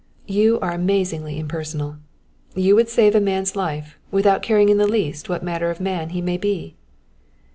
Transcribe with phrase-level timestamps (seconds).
[0.25, 1.97] "You are amazingly impersonal.
[2.55, 6.09] You would save a man's life without caring in the least what manner of man
[6.09, 6.75] he may be."